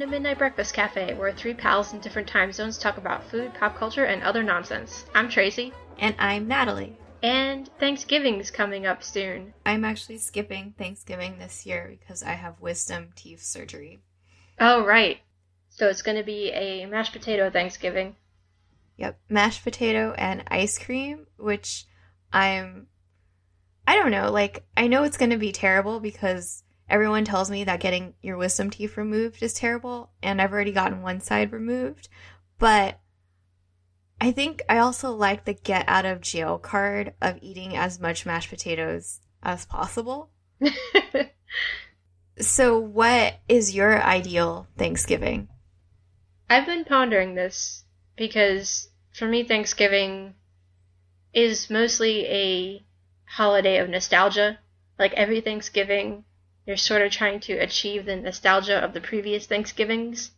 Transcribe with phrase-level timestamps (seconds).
[0.00, 3.76] to Midnight Breakfast Cafe, where three pals in different time zones talk about food, pop
[3.76, 5.04] culture, and other nonsense.
[5.14, 5.74] I'm Tracy.
[5.98, 6.96] And I'm Natalie.
[7.22, 9.52] And Thanksgiving's coming up soon.
[9.66, 14.00] I'm actually skipping Thanksgiving this year because I have wisdom teeth surgery.
[14.58, 15.18] Oh, right.
[15.68, 18.16] So it's going to be a mashed potato Thanksgiving.
[18.96, 21.84] Yep, mashed potato and ice cream, which
[22.32, 22.86] I'm.
[23.86, 24.30] I don't know.
[24.30, 28.36] Like, I know it's going to be terrible because everyone tells me that getting your
[28.36, 32.08] wisdom teeth removed is terrible, and I've already gotten one side removed.
[32.58, 33.00] But
[34.20, 38.26] I think I also like the get out of jail card of eating as much
[38.26, 40.30] mashed potatoes as possible.
[42.38, 45.48] so, what is your ideal Thanksgiving?
[46.50, 47.84] I've been pondering this
[48.16, 50.34] because for me, Thanksgiving
[51.32, 52.84] is mostly a
[53.24, 54.58] holiday of nostalgia.
[54.98, 56.24] Like every Thanksgiving,
[56.70, 60.30] you're sort of trying to achieve the nostalgia of the previous Thanksgivings.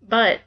[0.00, 0.38] But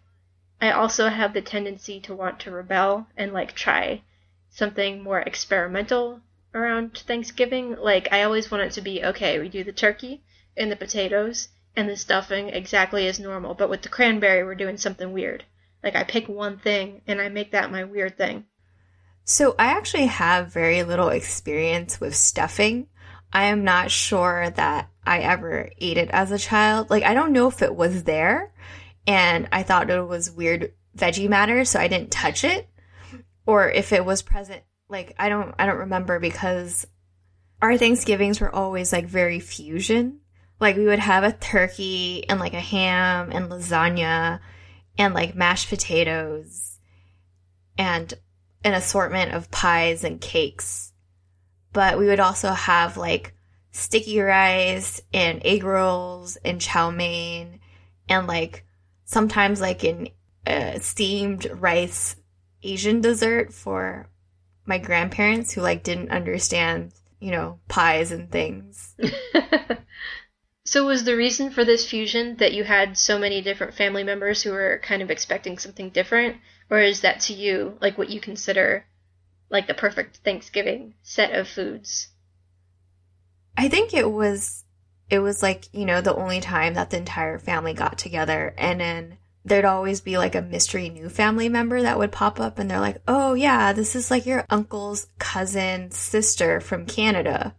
[0.62, 4.04] I also have the tendency to want to rebel and like try
[4.50, 6.22] something more experimental
[6.56, 7.76] around Thanksgiving.
[7.76, 10.24] Like I always want it to be okay, we do the turkey
[10.56, 14.78] and the potatoes and the stuffing exactly as normal, but with the cranberry we're doing
[14.78, 15.44] something weird.
[15.84, 18.46] Like I pick one thing and I make that my weird thing.
[19.26, 22.88] So I actually have very little experience with stuffing.
[23.34, 26.92] I am not sure that I ever ate it as a child.
[26.92, 28.54] Like, I don't know if it was there
[29.08, 32.70] and I thought it was weird veggie matter, so I didn't touch it.
[33.48, 36.86] Or if it was present, like, I don't, I don't remember because
[37.60, 40.20] our Thanksgivings were always like very fusion.
[40.60, 44.40] Like, we would have a turkey and like a ham and lasagna
[44.98, 46.80] and like mashed potatoes
[47.80, 48.14] and
[48.64, 50.93] an assortment of pies and cakes
[51.74, 53.34] but we would also have like
[53.72, 57.60] sticky rice and egg rolls and chow mein
[58.08, 58.64] and like
[59.06, 60.08] sometimes like an
[60.46, 62.16] uh, steamed rice
[62.62, 64.08] Asian dessert for
[64.66, 68.96] my grandparents who like didn't understand, you know, pies and things.
[70.66, 74.42] so was the reason for this fusion that you had so many different family members
[74.42, 76.38] who were kind of expecting something different
[76.70, 78.86] or is that to you like what you consider
[79.54, 82.10] like the perfect Thanksgiving set of foods?
[83.56, 84.66] I think it was
[85.10, 88.82] it was like, you know, the only time that the entire family got together and
[88.82, 92.70] then there'd always be like a mystery new family member that would pop up and
[92.70, 97.56] they're like, "Oh yeah, this is like your uncle's cousin sister from Canada."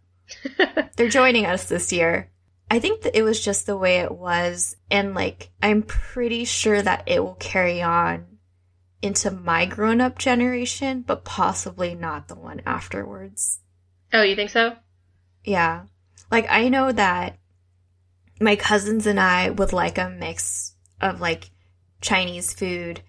[0.97, 2.31] they're joining us this year.
[2.71, 6.83] I think that it was just the way it was and like I'm pretty sure
[6.83, 8.34] that it will carry on
[9.05, 13.61] into my grown up generation, but possibly not the one afterwards.
[14.13, 14.77] Oh, you think so?
[15.45, 15.85] Yeah.
[16.31, 17.39] Like, I know that
[18.41, 21.51] my cousins and I would like a mix of like
[22.01, 23.03] Chinese food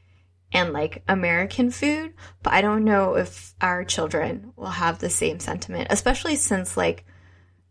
[0.52, 2.14] and like American food,
[2.44, 7.06] but I don't know if our children will have the same sentiment, especially since like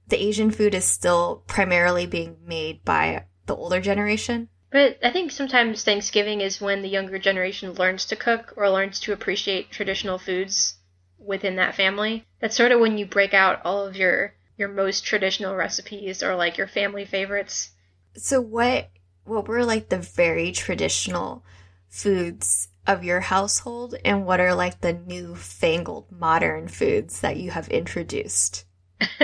[0.08, 4.48] the Asian food is still primarily being made by the older generation.
[4.74, 8.98] But I think sometimes Thanksgiving is when the younger generation learns to cook or learns
[9.00, 10.74] to appreciate traditional foods
[11.16, 12.26] within that family.
[12.40, 16.34] That's sort of when you break out all of your your most traditional recipes or
[16.34, 17.70] like your family favorites.
[18.16, 18.90] So what
[19.22, 21.44] what were like the very traditional
[21.88, 27.52] foods of your household and what are like the new fangled modern foods that you
[27.52, 28.64] have introduced?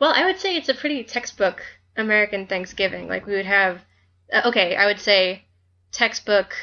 [0.00, 1.62] well, I would say it's a pretty textbook
[1.96, 3.06] American Thanksgiving.
[3.06, 3.80] Like we would have
[4.32, 5.44] Uh, okay, I would say
[5.92, 6.54] textbook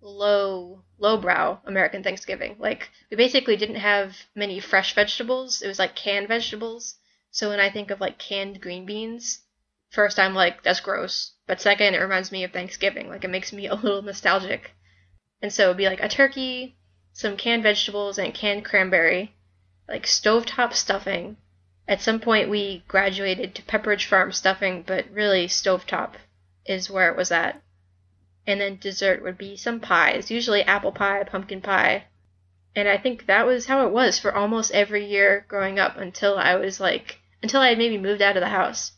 [0.00, 2.56] low lowbrow American Thanksgiving.
[2.58, 5.62] Like we basically didn't have many fresh vegetables.
[5.62, 6.96] It was like canned vegetables.
[7.30, 9.42] So when I think of like canned green beans,
[9.90, 13.08] first I'm like that's gross, but second it reminds me of Thanksgiving.
[13.08, 14.72] Like it makes me a little nostalgic.
[15.40, 16.76] And so it'd be like a turkey,
[17.12, 19.34] some canned vegetables and canned cranberry,
[19.88, 21.36] like stovetop stuffing.
[21.86, 26.14] At some point we graduated to Pepperidge Farm stuffing, but really stovetop
[26.66, 27.62] is where it was at.
[28.46, 32.04] And then dessert would be some pies, usually apple pie, pumpkin pie.
[32.74, 36.38] And I think that was how it was for almost every year growing up until
[36.38, 38.92] I was like, until I had maybe moved out of the house.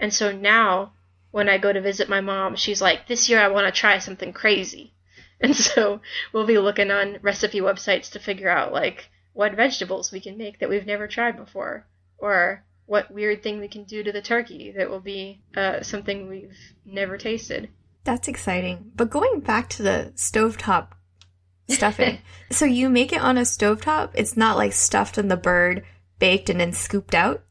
[0.00, 0.92] And so now,
[1.30, 3.98] when I go to visit my mom, she's like, this year I want to try
[3.98, 4.92] something crazy.
[5.40, 6.00] And so
[6.32, 10.58] we'll be looking on recipe websites to figure out like what vegetables we can make
[10.58, 11.86] that we've never tried before.
[12.18, 16.28] Or what weird thing we can do to the turkey that will be uh, something
[16.28, 17.68] we've never tasted.
[18.04, 18.92] That's exciting.
[18.96, 20.88] But going back to the stovetop
[21.68, 22.18] stuffing,
[22.50, 24.10] so you make it on a stovetop?
[24.14, 25.84] It's not like stuffed in the bird,
[26.18, 27.44] baked, and then scooped out?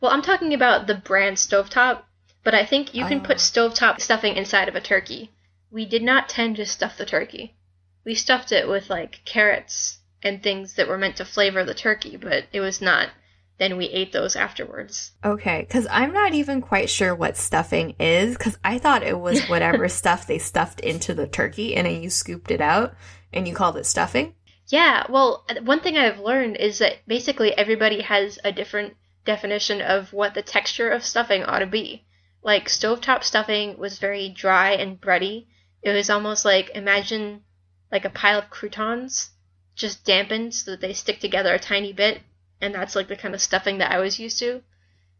[0.00, 2.02] Well, I'm talking about the brand stovetop.
[2.42, 3.24] But I think you can Oh.
[3.24, 5.30] put stovetop stuffing inside of a turkey.
[5.70, 7.56] We did not tend to stuff the turkey.
[8.04, 12.18] We stuffed it with like carrots and things that were meant to flavor the turkey,
[12.18, 13.08] but it was not.
[13.58, 15.12] Then we ate those afterwards.
[15.24, 19.44] Okay, because I'm not even quite sure what stuffing is, because I thought it was
[19.48, 22.94] whatever stuff they stuffed into the turkey and then you scooped it out
[23.32, 24.34] and you called it stuffing.
[24.68, 30.12] Yeah, well, one thing I've learned is that basically everybody has a different definition of
[30.12, 32.04] what the texture of stuffing ought to be.
[32.42, 35.46] Like, stovetop stuffing was very dry and bready.
[35.82, 37.42] It was almost like imagine
[37.92, 39.30] like a pile of croutons
[39.74, 42.20] just dampened so that they stick together a tiny bit,
[42.64, 44.62] and that's like the kind of stuffing that I was used to.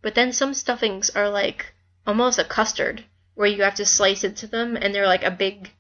[0.00, 1.74] But then some stuffings are like
[2.06, 3.04] almost a custard,
[3.34, 5.72] where you have to slice into them, and they're like a big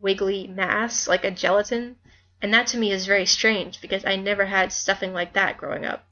[0.00, 1.94] wiggly mass, like a gelatin.
[2.42, 5.86] And that to me is very strange because I never had stuffing like that growing
[5.86, 6.04] up.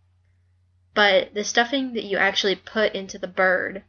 [0.95, 3.83] But the stuffing that you actually put into the bird,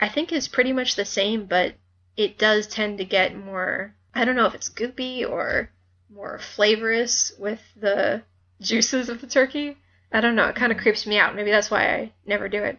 [0.00, 1.74] I think is pretty much the same, but
[2.16, 5.70] it does tend to get more, I don't know if it's goopy or
[6.08, 8.22] more flavorous with the
[8.62, 9.76] juices of the turkey.
[10.12, 11.36] I don't know, it kind of creeps me out.
[11.36, 12.78] Maybe that's why I never do it.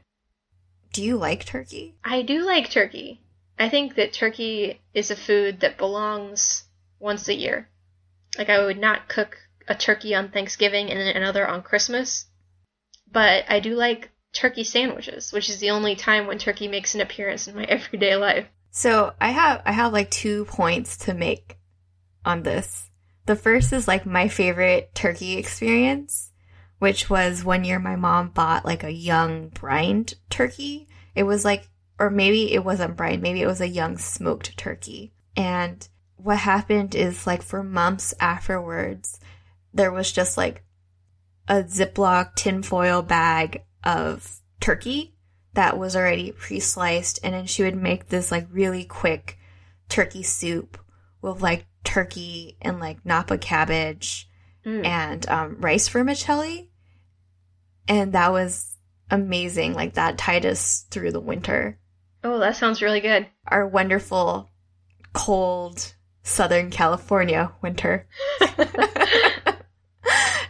[0.94, 1.95] Do you like turkey?
[2.04, 3.22] I do like turkey.
[3.57, 6.66] I think that turkey is a food that belongs
[7.00, 7.69] once a year.
[8.38, 9.38] Like I would not cook
[9.68, 12.25] a turkey on Thanksgiving and then another on Christmas.
[13.10, 17.01] But I do like turkey sandwiches, which is the only time when turkey makes an
[17.01, 18.48] appearance in my everyday life.
[18.72, 21.57] So I have I have like two points to make
[22.25, 22.89] on this.
[23.25, 26.31] The first is like my favorite turkey experience,
[26.81, 30.88] which was one year my mom bought like a young brined turkey.
[31.13, 31.69] It was like
[32.00, 35.13] or maybe it wasn't brined, maybe it was a young smoked turkey.
[35.36, 39.19] And what happened is like for months afterwards,
[39.72, 40.63] there was just like
[41.48, 45.13] a Ziploc tinfoil bag of turkey
[45.54, 49.38] that was already pre-sliced and then she would make this like really quick
[49.88, 50.80] turkey soup
[51.22, 54.28] with like turkey and like napa cabbage
[54.63, 54.86] Mm.
[54.86, 56.69] and um, rice vermicelli
[57.92, 58.78] and that was
[59.10, 61.78] amazing like that tied us through the winter
[62.24, 63.28] Oh, that sounds really good.
[63.48, 64.50] our wonderful
[65.14, 65.94] cold
[66.24, 68.08] southern california winter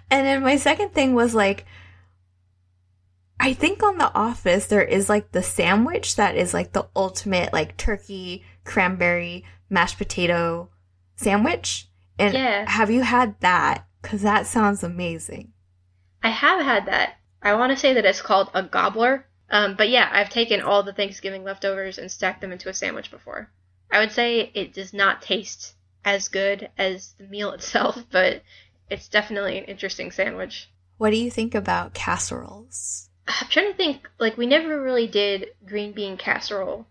[0.10, 1.66] and then my second thing was like
[3.44, 7.52] I think on The Office there is like the sandwich that is like the ultimate
[7.52, 10.70] like turkey, cranberry, mashed potato
[11.16, 11.90] sandwich.
[12.20, 12.70] And Yeah.
[12.70, 13.88] have you had that?
[14.04, 15.54] Cause that sounds amazing.
[16.22, 17.16] I have had that.
[17.42, 19.26] I want to say that it's called a gobbler.
[19.50, 23.12] Um, but yeah, I've taken all the Thanksgiving leftovers and stacked them into a sandwich
[23.12, 23.50] before.
[23.92, 25.74] I would say it does not taste
[26.06, 28.44] as good as the meal itself, but
[28.90, 30.70] it's definitely an interesting sandwich.
[30.98, 33.10] What do you think about casseroles?
[33.28, 36.88] I'm trying to think, like, we never really did green bean casserole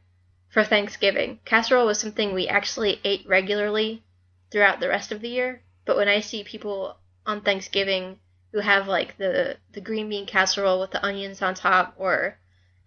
[0.49, 1.41] for Thanksgiving.
[1.44, 4.02] Casserole was something we actually ate regularly
[4.50, 8.19] throughout the rest of the year, but when I see people on Thanksgiving
[8.52, 12.38] who have, like, the, the green bean casserole with the onions on top, or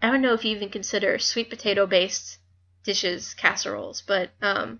[0.02, 2.40] I don't know if you even consider sweet potato based
[2.84, 4.80] dishes casseroles, but, um,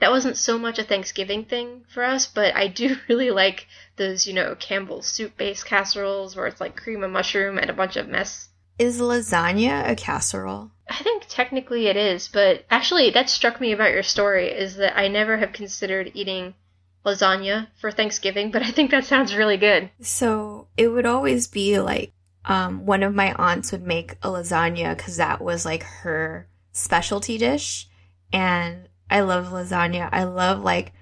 [0.00, 3.66] that wasn't so much a Thanksgiving thing for us, but I do really like
[3.96, 7.74] those, you know, Campbell's soup based casseroles where it's like cream of mushroom and a
[7.74, 8.48] bunch of mess.
[8.78, 10.70] Is lasagna a casserole?
[10.88, 14.98] I think technically it is, but actually that struck me about your story is that
[14.98, 16.54] I never have considered eating
[17.04, 19.90] lasagna for Thanksgiving, but I think that sounds really good.
[20.00, 22.12] So it would always be like
[22.44, 27.38] um, one of my aunts would make a lasagna because that was like her specialty
[27.38, 27.88] dish.
[28.32, 30.08] And I love lasagna.
[30.12, 30.92] I love like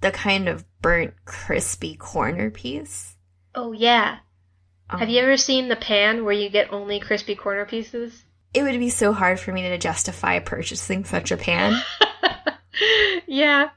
[0.00, 3.16] the kind of burnt, crispy corner piece.
[3.54, 4.18] Oh yeah.
[4.90, 8.24] Um, Have you ever seen the pan where you get only crispy corner pieces?
[8.54, 11.78] It would be so hard for me to justify purchasing such a pan.
[13.26, 13.68] yeah.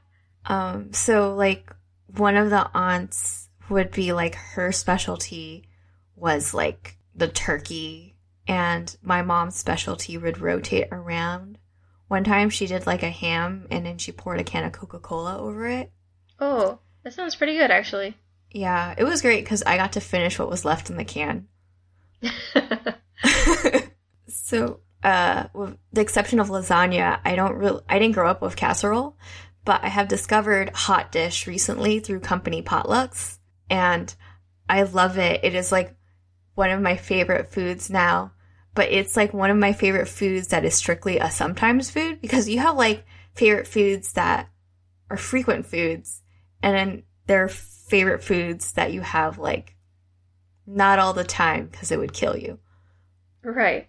[0.46, 1.74] Um, so like
[2.06, 5.68] one of the aunts would be like her specialty
[6.16, 11.58] was like the turkey and my mom's specialty would rotate around.
[12.08, 15.38] One time she did like a ham and then she poured a can of Coca-Cola
[15.38, 15.90] over it.
[16.38, 18.16] Oh, that sounds pretty good actually.
[18.54, 21.48] Yeah, it was great because I got to finish what was left in the can.
[24.28, 28.56] so, uh, with the exception of lasagna, I don't really, I didn't grow up with
[28.56, 29.16] casserole,
[29.64, 33.38] but I have discovered hot dish recently through company potlucks,
[33.70, 34.14] and
[34.68, 35.44] I love it.
[35.44, 35.96] It is like
[36.54, 38.32] one of my favorite foods now,
[38.74, 42.48] but it's like one of my favorite foods that is strictly a sometimes food because
[42.48, 43.04] you have like
[43.34, 44.48] favorite foods that
[45.10, 46.22] are frequent foods,
[46.62, 49.76] and then there are favorite foods that you have like
[50.66, 52.58] not all the time because it would kill you.
[53.44, 53.88] right.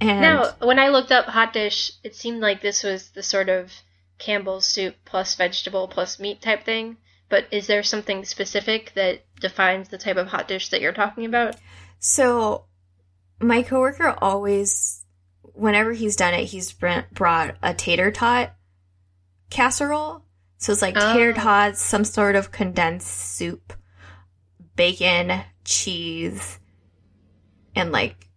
[0.00, 3.48] And Now, when I looked up hot dish, it seemed like this was the sort
[3.48, 3.72] of
[4.18, 6.96] Campbell's soup plus vegetable plus meat type thing.
[7.28, 11.24] But is there something specific that defines the type of hot dish that you're talking
[11.26, 11.56] about?
[11.98, 12.66] so
[13.40, 15.04] my coworker always,
[15.42, 18.54] whenever he's done it, he's brought a tater tot
[19.50, 20.24] casserole.
[20.58, 21.42] So it's like tater Oh.
[21.42, 23.72] tots, some sort of condensed soup,
[24.76, 26.58] bacon, cheese,
[27.74, 28.28] and like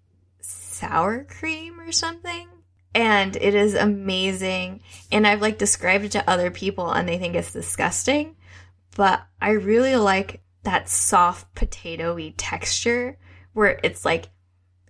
[0.41, 2.47] sour cream or something.
[2.93, 4.81] And it is amazing.
[5.11, 8.35] And I've like described it to other people and they think it's disgusting.
[8.95, 13.17] But I really like that soft potatoy texture
[13.53, 14.29] where it's like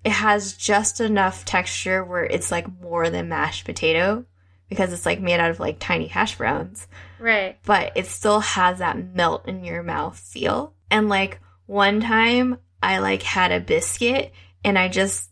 [0.04, 4.26] it has just enough texture where it's like more than mashed potato
[4.70, 6.88] because it's like made out of like tiny hash browns
[7.20, 7.58] Right.
[7.66, 10.74] but it still has that melt in your mouth feel.
[10.90, 14.32] And like one time I like had a biscuit
[14.64, 15.30] and I just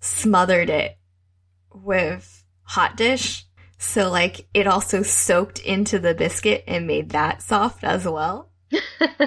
[0.00, 0.96] smothered it
[1.82, 3.44] with hot dish.
[3.78, 8.50] So like it also soaked into the biscuit and made that soft as well.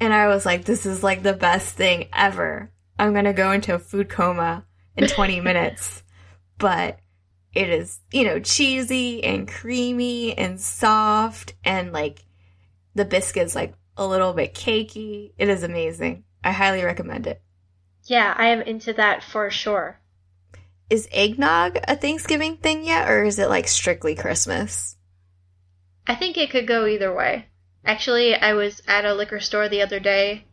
[0.00, 2.70] And I was like, this is like the best thing ever.
[2.98, 4.64] I'm gonna go into a food coma
[4.96, 6.02] in 20 minutes.
[6.58, 6.98] But
[7.54, 12.24] it is, you know, cheesy and creamy and soft and like
[12.94, 15.32] the biscuit's like a little bit cakey.
[15.38, 16.24] It is amazing.
[16.44, 17.42] I highly recommend it.
[18.04, 20.00] yeah, I am into that for sure.
[20.90, 24.96] Is eggnog a Thanksgiving thing yet, or is it like strictly Christmas?
[26.06, 27.48] I think it could go either way.
[27.84, 30.46] Actually, I was at a liquor store the other day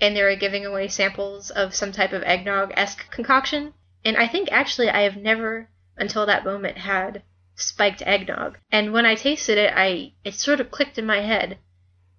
[0.00, 3.74] and they were giving away samples of some type of eggnog esque concoction.
[4.04, 7.22] And I think actually I have never until that moment had
[7.54, 8.58] spiked eggnog.
[8.70, 11.58] And when I tasted it, I it sort of clicked in my head.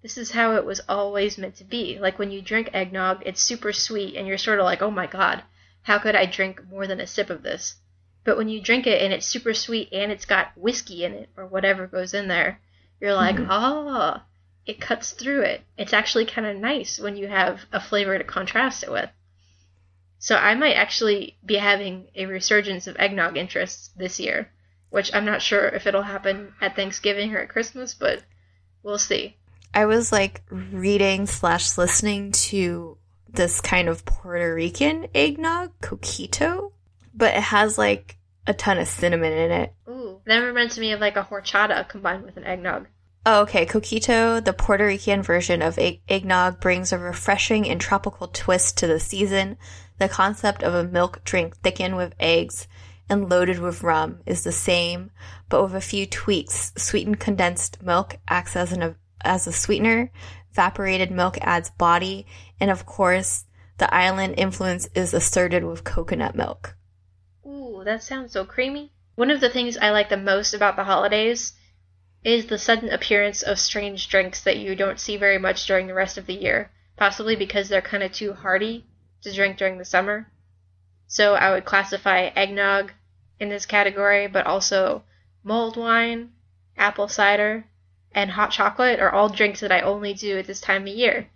[0.00, 1.98] This is how it was always meant to be.
[1.98, 5.06] Like when you drink eggnog, it's super sweet and you're sort of like, "Oh my
[5.06, 5.42] god,
[5.84, 7.76] how could I drink more than a sip of this?"
[8.24, 11.30] But when you drink it and it's super sweet and it's got whiskey in it
[11.36, 12.60] or whatever goes in there,
[13.00, 13.46] you're like, Mhm.
[13.48, 14.22] "Oh,
[14.66, 18.24] it cuts through it." It's actually kind of nice when you have a flavor to
[18.24, 19.10] contrast it with.
[20.18, 24.50] So I might actually be having a resurgence of eggnog interests this year,
[24.88, 28.22] which I'm not sure if it'll happen at Thanksgiving or at Christmas, but
[28.82, 29.36] we'll see.
[29.74, 32.96] I was like reading slash listening to
[33.34, 36.72] this kind of Puerto Rican eggnog, coquito,
[37.14, 39.74] but it has like a ton of cinnamon in it.
[39.88, 42.86] Ooh, that reminds me of like a horchata combined with an eggnog.
[43.26, 43.64] Oh, okay.
[43.64, 48.86] Coquito, the Puerto Rican version of egg- eggnog, brings a refreshing and tropical twist to
[48.86, 49.56] the season.
[49.98, 52.68] The concept of a milk drink thickened with eggs
[53.08, 55.10] and loaded with rum is the same,
[55.48, 56.72] but with a few tweaks.
[56.76, 60.10] Sweetened condensed milk acts as an as a sweetener.
[60.54, 62.28] Evaporated milk adds body,
[62.60, 63.44] and of course,
[63.78, 66.76] the island influence is asserted with coconut milk.
[67.44, 68.92] Ooh, that sounds so creamy.
[69.16, 71.54] One of the things I like the most about the holidays
[72.22, 75.94] is the sudden appearance of strange drinks that you don't see very much during the
[75.94, 78.86] rest of the year, possibly because they're kind of too hearty
[79.22, 80.30] to drink during the summer.
[81.08, 82.92] So I would classify eggnog
[83.40, 85.02] in this category, but also
[85.42, 86.30] mulled wine,
[86.76, 87.66] apple cider,
[88.14, 91.28] and hot chocolate are all drinks that I only do at this time of year.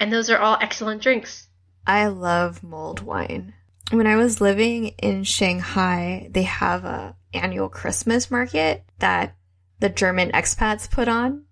[0.00, 1.48] And those are all excellent drinks.
[1.86, 3.54] I love mulled wine.
[3.90, 9.36] When I was living in Shanghai, they have a annual Christmas market that
[9.80, 11.44] the German expats put on.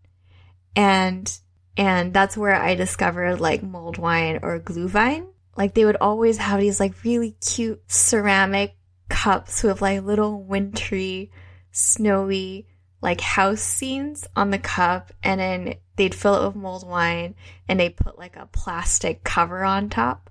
[0.75, 1.31] And
[1.77, 5.29] and that's where I discovered like mulled wine or glühwein.
[5.57, 8.77] Like they would always have these like really cute ceramic
[9.09, 11.31] cups with like little wintry,
[11.73, 12.67] snowy
[13.03, 17.35] like house scenes on the cup and then they'd fill it with mulled wine
[17.69, 20.31] and they put like a plastic cover on top.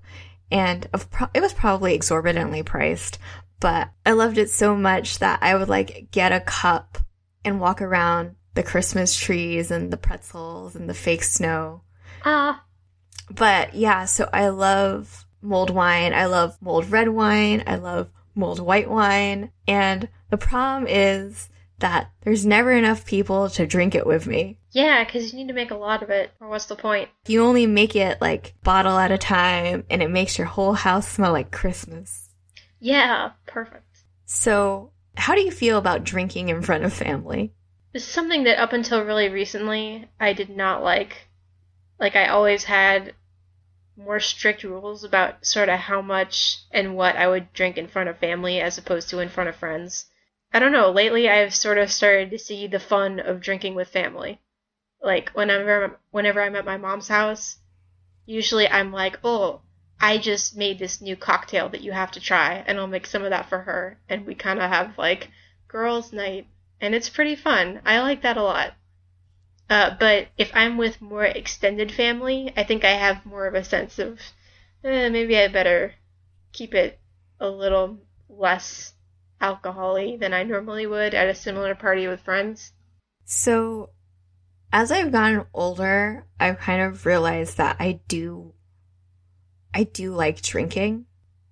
[0.52, 3.20] And of pro- it was probably exorbitantly priced
[3.60, 6.98] but i loved it so much that i would like get a cup
[7.44, 11.82] and walk around the christmas trees and the pretzels and the fake snow.
[12.26, 12.64] Ah,
[13.30, 16.14] but yeah so i love mulled wine.
[16.14, 17.64] I love mulled red wine.
[17.66, 19.52] I love mulled white wine.
[19.68, 21.50] And the problem is
[21.80, 25.54] that there's never enough people to drink it with me yeah, because you need to
[25.54, 27.10] make a lot of it, or what's the point?
[27.28, 31.08] you only make it like bottle at a time and it makes your whole house
[31.08, 32.30] smell like Christmas.
[32.80, 34.04] Yeah, perfect.
[34.26, 37.54] So, how do you feel about drinking in front of family?
[37.94, 41.28] This is something that up until really recently I did not like.
[42.00, 43.16] Like I always had
[43.98, 48.08] more strict rules about sort of how much and what I would drink in front
[48.08, 50.06] of family as opposed to in front of friends.
[50.52, 53.90] I don't know, lately I've sort of started to see the fun of drinking with
[53.90, 54.42] family.
[55.02, 57.60] Like whenever whenever I'm at my mom's house,
[58.26, 59.62] usually I'm like, "Oh,
[60.02, 63.24] I just made this new cocktail that you have to try, and I'll make some
[63.24, 64.00] of that for her.
[64.10, 65.30] And we kind of have like
[65.68, 66.48] girls' night,
[66.82, 67.82] and it's pretty fun.
[67.86, 68.74] I like that a lot.
[69.70, 73.64] Uh, but if I'm with more extended family, I think I have more of a
[73.64, 74.20] sense of
[74.84, 75.96] eh, maybe I better
[76.54, 77.00] keep it
[77.40, 78.94] a little less
[79.42, 82.74] alcoholy than I normally would at a similar party with friends.
[83.26, 83.92] So,
[84.72, 88.54] as I've gotten older, I've kind of realized that I do
[89.74, 91.06] I do like drinking.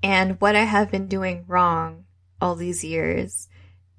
[0.04, 2.06] And what I have been doing wrong
[2.42, 3.48] all these years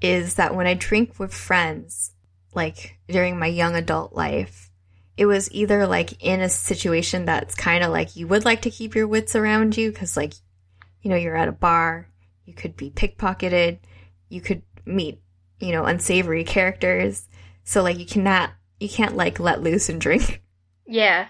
[0.01, 2.13] is that when I drink with friends,
[2.55, 4.71] like during my young adult life,
[5.17, 8.71] it was either like in a situation that's kind of like you would like to
[8.71, 10.35] keep your wits around you because, like,
[11.03, 12.09] you know, you're at a bar,
[12.49, 13.79] you could be pickpocketed,
[14.31, 15.21] you could meet,
[15.61, 17.29] you know, unsavory characters.
[17.63, 18.51] So, like, you cannot,
[18.81, 20.43] you can't like let loose and drink.
[20.91, 21.29] Yeah.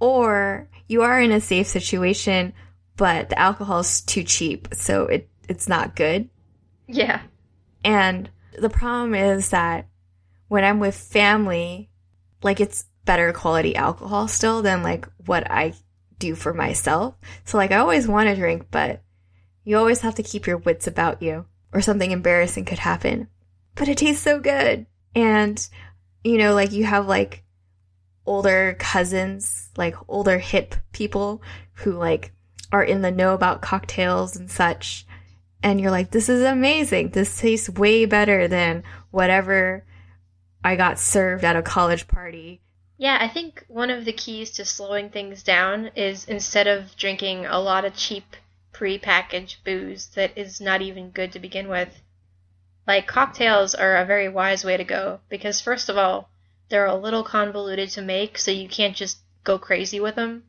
[0.00, 2.52] Or you are in a safe situation,
[2.96, 6.28] but the alcohol's too cheap, so it it's not good.
[6.88, 7.22] Yeah.
[7.84, 9.86] And the problem is that
[10.48, 11.90] when I'm with family,
[12.42, 15.74] like it's better quality alcohol still than like what I
[16.18, 17.14] do for myself.
[17.44, 19.00] So like I always want to drink, but
[19.64, 23.28] you always have to keep your wits about you or something embarrassing could happen.
[23.74, 24.86] But it tastes so good.
[25.14, 25.68] And
[26.24, 27.42] you know, like you have like
[28.26, 31.42] older cousins, like older hip people
[31.74, 32.32] who like
[32.70, 35.06] are in the know about cocktails and such.
[35.62, 37.10] And you're like, this is amazing.
[37.10, 39.84] This tastes way better than whatever
[40.64, 42.60] I got served at a college party.
[42.98, 47.46] Yeah, I think one of the keys to slowing things down is instead of drinking
[47.46, 48.36] a lot of cheap
[48.72, 52.02] pre-packaged booze that is not even good to begin with,
[52.86, 56.30] like cocktails are a very wise way to go because first of all,
[56.68, 60.44] they're a little convoluted to make, so you can't just go crazy with them.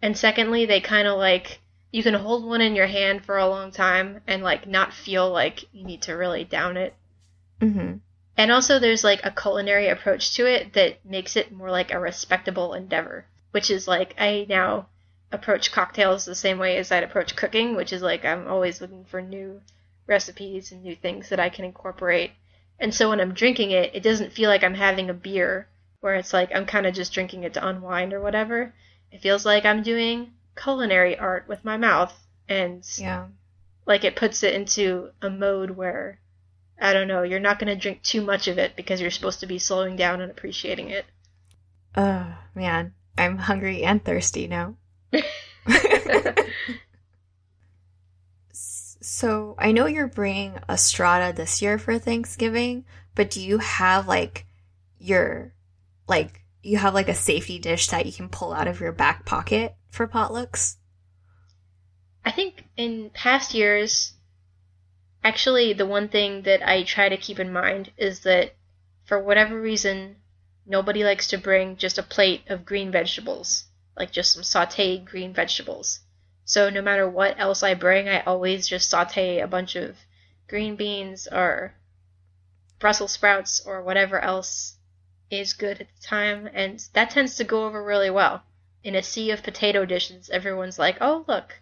[0.00, 1.60] And secondly, they kind of like
[1.90, 5.30] you can hold one in your hand for a long time and like not feel
[5.30, 6.94] like you need to really down it.
[7.60, 7.96] Mm-hmm.
[8.36, 11.98] And also, there's like a culinary approach to it that makes it more like a
[11.98, 14.86] respectable endeavor, which is like I now
[15.32, 19.04] approach cocktails the same way as I'd approach cooking, which is like I'm always looking
[19.04, 19.60] for new
[20.06, 22.32] recipes and new things that I can incorporate
[22.80, 25.68] and so when I'm drinking it, it doesn't feel like I'm having a beer
[26.00, 28.72] where it's like I'm kind of just drinking it to unwind or whatever.
[29.10, 32.14] It feels like I'm doing culinary art with my mouth
[32.48, 33.26] and Yeah.
[33.86, 36.20] like it puts it into a mode where
[36.80, 39.40] I don't know, you're not going to drink too much of it because you're supposed
[39.40, 41.04] to be slowing down and appreciating it.
[41.96, 42.94] Oh, man.
[43.16, 44.76] I'm hungry and thirsty now.
[48.52, 54.06] so, I know you're bringing a strata this year for Thanksgiving, but do you have
[54.06, 54.46] like
[54.98, 55.54] your
[56.08, 59.24] like you have like a safety dish that you can pull out of your back
[59.24, 60.76] pocket for potlucks?
[62.24, 64.12] I think in past years,
[65.24, 68.54] actually, the one thing that I try to keep in mind is that
[69.04, 70.16] for whatever reason,
[70.66, 73.64] nobody likes to bring just a plate of green vegetables,
[73.98, 76.00] like just some sauteed green vegetables.
[76.44, 79.96] So no matter what else I bring, I always just saute a bunch of
[80.48, 81.74] green beans or
[82.78, 84.76] Brussels sprouts or whatever else
[85.30, 88.44] is good at the time, and that tends to go over really well.
[88.82, 91.60] In a sea of potato dishes, everyone's like, oh, look,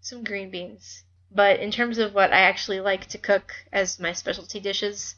[0.00, 1.04] some green beans.
[1.30, 5.14] But in terms of what I actually like to cook as my specialty dishes,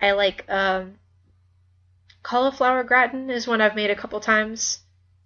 [0.00, 0.98] I like um,
[2.22, 4.80] cauliflower gratin is one I've made a couple times.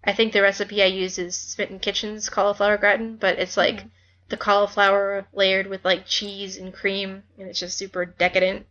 [0.04, 3.90] I think the recipe I use is Smitten Kitchen's cauliflower gratin, but it's like Mhm.
[4.28, 8.66] the cauliflower layered with like cheese and cream, and it's just super decadent.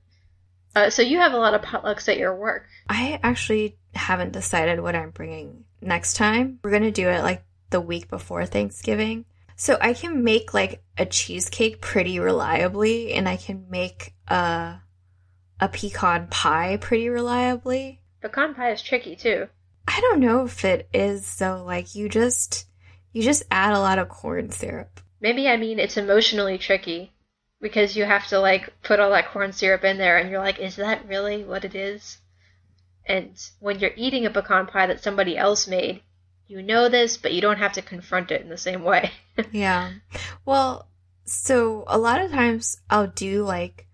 [0.76, 2.68] Uh, so you have a lot of potlucks at your work.
[2.90, 6.60] I actually haven't decided what I'm bringing next time.
[6.64, 9.26] We're going to do it like the week before Thanksgiving.
[9.56, 14.82] So I can make like a cheesecake pretty reliably and I can make a
[15.60, 18.00] a pecan pie pretty reliably.
[18.22, 19.48] Pecan pie is tricky too.
[19.88, 22.66] I don't know if it is though like you just
[23.14, 25.00] you just add a lot of corn syrup.
[25.22, 27.14] Maybe I mean it's emotionally tricky
[27.62, 30.60] because you have to like put all that corn syrup in there and you're like,
[30.60, 32.18] is that really what it is?
[33.06, 36.02] And when you're eating a pecan pie that somebody else made,
[36.48, 39.12] you know this, but you don't have to confront it in the same way.
[39.52, 39.92] Yeah.
[40.46, 40.90] Well,
[41.26, 43.86] so a lot of times I'll do like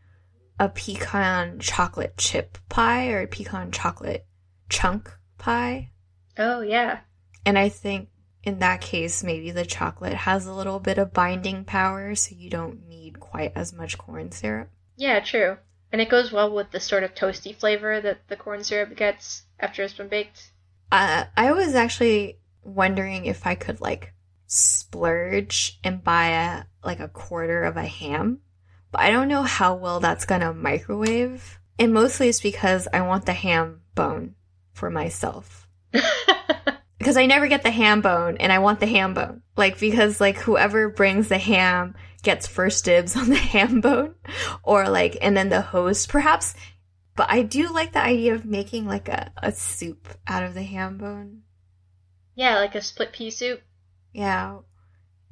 [0.57, 4.25] a pecan chocolate chip pie or a pecan chocolate
[4.69, 5.91] chunk pie.
[6.37, 6.99] oh, yeah.
[7.45, 8.09] And I think
[8.43, 12.49] in that case, maybe the chocolate has a little bit of binding power, so you
[12.49, 14.69] don't need quite as much corn syrup.
[14.97, 15.57] Yeah, true.
[15.91, 19.43] And it goes well with the sort of toasty flavor that the corn syrup gets
[19.59, 20.51] after it's been baked.
[20.91, 24.13] Uh, I was actually wondering if I could like
[24.47, 28.39] splurge and buy a like a quarter of a ham,
[28.91, 31.59] but I don't know how well that's gonna microwave.
[31.79, 34.35] And mostly it's because I want the ham bone
[34.73, 35.67] for myself.
[36.97, 39.41] because I never get the ham bone and I want the ham bone.
[39.55, 44.15] Like because like whoever brings the ham gets first dibs on the ham bone
[44.63, 46.55] or like and then the host perhaps
[47.15, 50.63] but I do like the idea of making like a, a soup out of the
[50.63, 51.43] ham bone.
[52.35, 53.61] Yeah, like a split pea soup.
[54.13, 54.59] Yeah.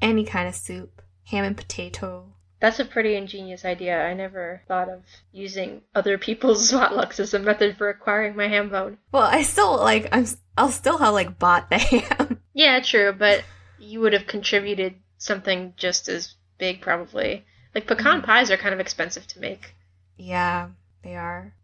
[0.01, 1.01] Any kind of soup.
[1.25, 2.35] Ham and potato.
[2.61, 3.99] That's a pretty ingenious idea.
[4.01, 8.69] I never thought of using other people's potlucks as a method for acquiring my ham
[8.69, 8.99] bone.
[9.11, 10.25] Well, I still like I'm
[10.57, 12.39] I'll still have like bought the ham.
[12.53, 13.43] Yeah, true, but
[13.79, 17.45] you would have contributed something just as big probably.
[17.73, 18.25] Like pecan Mhm.
[18.25, 19.73] pies are kind of expensive to make.
[20.15, 20.69] Yeah,
[21.03, 21.55] they are.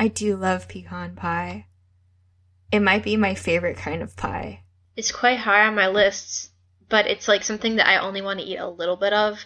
[0.00, 1.66] I do love pecan pie.
[2.72, 4.64] It might be my favorite kind of pie.
[4.96, 6.50] It's quite high on my list,
[6.88, 9.44] but it's like something that I only want to eat a little bit of.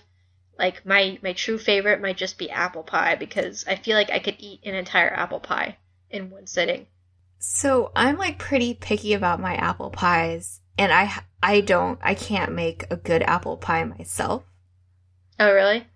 [0.59, 4.19] Like my my true favorite might just be apple pie because I feel like I
[4.19, 5.77] could eat an entire apple pie
[6.11, 6.87] in one sitting.
[7.39, 12.53] So I'm like pretty picky about my apple pies, and I I don't I can't
[12.53, 14.45] make a good apple pie myself.
[15.39, 15.87] Oh, really?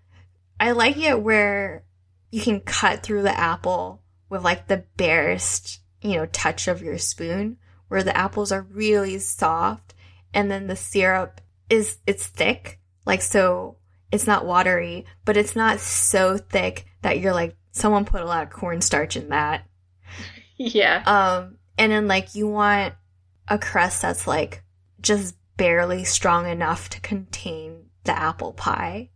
[0.59, 1.85] I like it where
[2.31, 6.99] you can cut through the apple with like the barest, you know, touch of your
[6.99, 7.57] spoon,
[7.89, 9.95] where the apples are really soft
[10.35, 13.77] and then the syrup is it's thick, like so
[14.13, 18.43] it's not watery, but it's not so thick that you're like someone put a lot
[18.43, 19.65] of cornstarch in that.
[20.57, 21.03] Yeah.
[21.07, 22.95] Um, and then like you want
[23.49, 24.63] a crust that's like
[25.01, 29.11] just barely strong enough to contain the apple pie.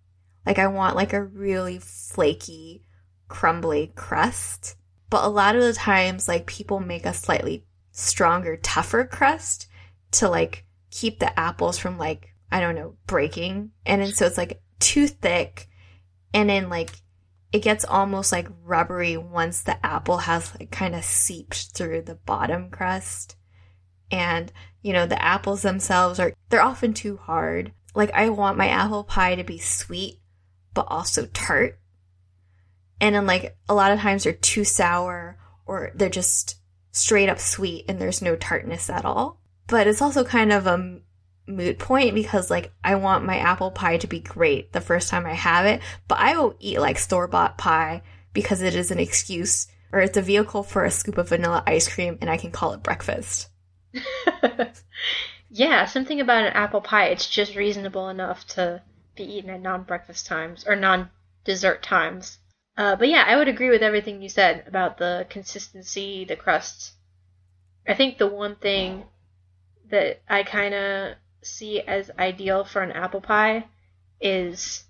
[0.47, 2.85] Like I want like a really flaky,
[3.29, 4.77] crumbly crust.
[5.11, 9.69] But a lot of the times like people make a slightly stronger, tougher crust
[10.13, 13.71] to like keep the apples from like, I don't know, breaking.
[13.85, 15.69] And then so it's like too thick
[16.33, 16.91] and then like
[17.55, 22.17] it gets almost like rubbery once the apple has like kind of seeped through the
[22.17, 23.37] bottom crust.
[24.11, 27.73] And, you know, the apples themselves are, they're often too hard.
[27.95, 30.21] Like, I want my apple pie to be sweet,
[30.75, 31.79] but also tart.
[33.01, 36.57] And then, like, a lot of times they're too sour or they're just
[36.91, 39.41] straight up sweet and there's no tartness at all.
[39.69, 40.99] But it's also kind of a
[41.47, 45.27] moot point because like I want my apple pie to be great the first time
[45.27, 48.03] I have it, but I will eat like store bought pie
[48.33, 51.93] because it is an excuse or it's a vehicle for a scoop of vanilla ice
[51.93, 53.49] cream and I can call it breakfast.
[55.51, 58.83] yeah, something about an apple pie, it's just reasonable enough to
[59.15, 61.11] be eaten at non breakfast times or non
[61.45, 62.39] dessert times.
[62.77, 66.95] Uh, but yeah, I would agree with everything you said about the consistency, the crust.
[67.87, 69.05] I think the one thing
[69.91, 73.65] that I kind of see as ideal for an apple pie
[74.21, 74.85] is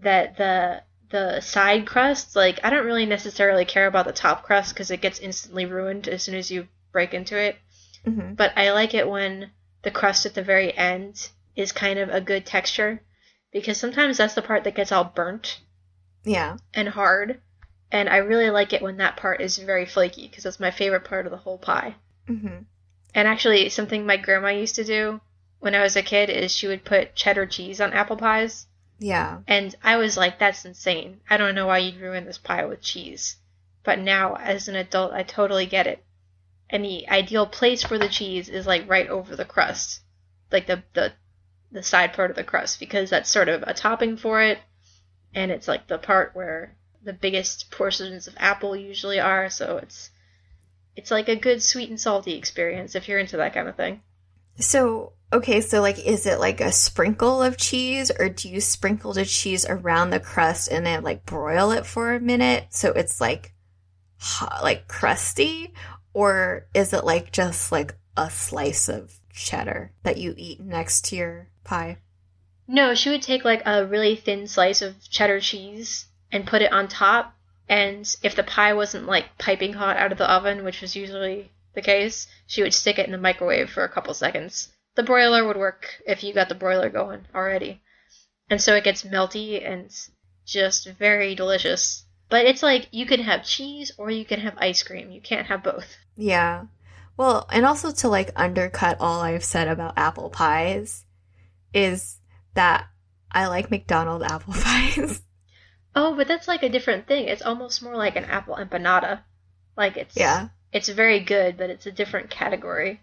[0.00, 4.74] that the the side crust, like I don't really necessarily care about the top crust
[4.74, 7.56] because it gets instantly ruined as soon as you break into it.
[8.04, 9.50] hmm But I like it when
[9.82, 13.00] the crust at the very end is kind of a good texture
[13.52, 15.60] because sometimes that's the part that gets all burnt
[16.24, 16.58] Yeah.
[16.74, 17.40] and hard.
[17.90, 21.04] And I really like it when that part is very flaky because that's my favorite
[21.04, 21.94] part of the whole pie.
[22.26, 22.58] hmm
[23.14, 25.22] And actually, something my grandma used to do
[25.60, 28.66] when I was a kid is she would put cheddar cheese on apple pies.
[28.98, 29.40] Yeah.
[29.46, 31.20] And I was like, that's insane.
[31.28, 33.36] I don't know why you'd ruin this pie with cheese.
[33.84, 36.04] But now, as an adult, I totally get it.
[36.68, 40.02] And the ideal place for the cheese is like right over the crust,
[40.52, 41.12] like the the
[41.70, 44.58] the side part of the crust, because that's sort of a topping for it,
[45.34, 49.48] and it's like the part where the biggest portions of apple usually are.
[49.48, 50.10] So it's
[50.94, 54.02] it's like a good sweet and salty experience if you're into that kind of thing.
[54.58, 59.12] So, okay, so like, is it like a sprinkle of cheese, or do you sprinkle
[59.12, 63.20] the cheese around the crust and then like broil it for a minute so it's
[63.20, 63.54] like,
[64.18, 65.72] hot, like crusty,
[66.12, 71.16] or is it like just like a slice of cheddar that you eat next to
[71.16, 71.98] your pie?
[72.66, 76.72] No, she would take like a really thin slice of cheddar cheese and put it
[76.72, 77.34] on top.
[77.68, 81.50] And if the pie wasn't like piping hot out of the oven, which was usually
[81.74, 84.68] the case, she would stick it in the microwave for a couple seconds.
[84.94, 87.82] The broiler would work if you got the broiler going already.
[88.50, 89.90] And so it gets melty and
[90.44, 92.04] just very delicious.
[92.28, 95.10] But it's like you can have cheese or you can have ice cream.
[95.10, 95.96] You can't have both.
[96.16, 96.64] Yeah.
[97.16, 101.04] Well, and also to like undercut all I've said about apple pies
[101.74, 102.18] is
[102.54, 102.86] that
[103.30, 105.22] I like McDonald's apple pies.
[105.94, 107.26] Oh, but that's like a different thing.
[107.28, 109.20] It's almost more like an apple empanada.
[109.76, 110.48] Like it's yeah.
[110.72, 113.00] It's very good, but it's a different category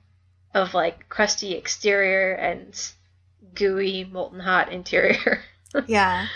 [0.53, 2.91] of like crusty exterior and
[3.53, 5.41] gooey, molten hot interior.
[5.87, 6.27] yeah.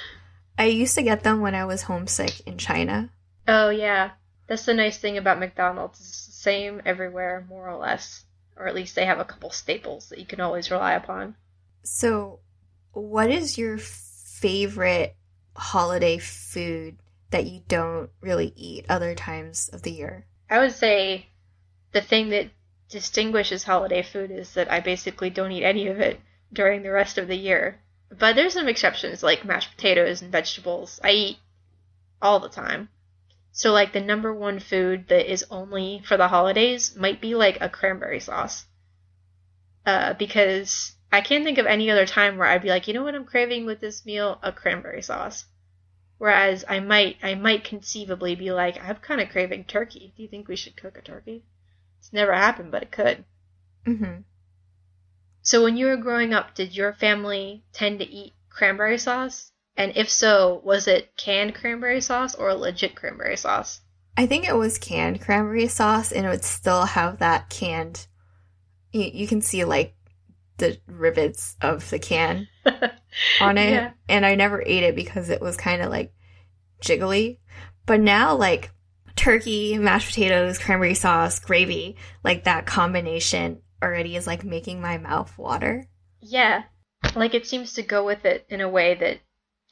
[0.58, 3.10] I used to get them when I was homesick in China.
[3.48, 4.12] Oh, yeah.
[4.48, 6.00] That's the nice thing about McDonald's.
[6.00, 8.26] It's the same everywhere, more or less.
[8.58, 11.36] Or at least they have a couple staples that you can always rely upon.
[11.84, 12.40] So,
[12.92, 15.16] what is your favorite
[15.56, 16.98] holiday food
[17.30, 20.26] that you don't really eat other times of the year?
[20.50, 21.28] I would say
[21.92, 22.50] the thing that
[22.90, 26.20] distinguishes holiday food is that I basically don't eat any of it
[26.52, 27.80] during the rest of the year.
[28.10, 31.00] But there's some exceptions like mashed potatoes and vegetables.
[31.04, 31.38] I eat
[32.22, 32.90] all the time.
[33.52, 37.60] So like the number one food that is only for the holidays might be like
[37.62, 38.66] a cranberry sauce.
[39.86, 43.04] Uh, because I can't think of any other time where I'd be like, you know
[43.04, 44.40] what I'm craving with this meal?
[44.42, 45.46] A cranberry sauce.
[46.20, 50.14] Whereas I might I might conceivably be like, I'm kind of craving turkey.
[50.16, 51.46] Do you think we should cook a turkey?
[52.00, 53.24] It's never happened, but it could.
[53.88, 54.22] Mm-hmm.
[55.42, 59.52] So when you were growing up, did your family tend to eat cranberry sauce?
[59.78, 63.80] And if so, was it canned cranberry sauce or legit cranberry sauce?
[64.18, 68.08] I think it was canned cranberry sauce, and it would still have that canned.
[68.92, 69.96] You, you can see like
[70.58, 72.50] the rivets of the can
[73.42, 73.92] on it, yeah.
[74.08, 76.14] and I never ate it because it was kind of like
[76.82, 77.40] jiggly.
[77.86, 78.72] But now, like
[79.16, 85.38] turkey, mashed potatoes, cranberry sauce, gravy, like that combination already is like making my mouth
[85.38, 85.86] water.
[86.22, 86.64] Yeah.
[87.16, 89.20] Like it seems to go with it in a way that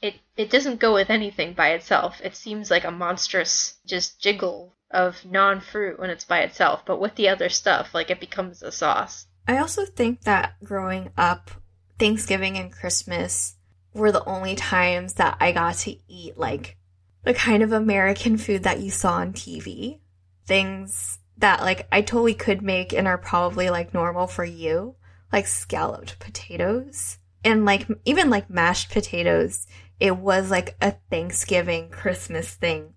[0.00, 2.20] it it doesn't go with anything by itself.
[2.22, 7.14] It seems like a monstrous just jiggle of non-fruit when it's by itself, but with
[7.16, 9.26] the other stuff, like it becomes a sauce.
[9.46, 11.50] I also think that growing up,
[11.98, 13.56] Thanksgiving and Christmas
[13.94, 16.76] were the only times that I got to eat like
[17.24, 20.00] the kind of American food that you saw on TV.
[20.46, 24.96] Things that like I totally could make and are probably like normal for you,
[25.32, 29.66] like scalloped potatoes and like even like mashed potatoes.
[30.00, 32.94] It was like a Thanksgiving Christmas thing